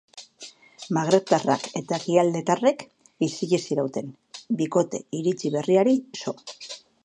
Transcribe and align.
Magrebtarrak 0.95 1.67
eta 1.81 1.99
ekialdetarrek 2.03 2.81
isilik 3.27 3.63
zirauten, 3.69 4.11
bikote 4.63 5.03
iritsi 5.21 5.57
berriari 5.61 5.97
so. 6.25 6.39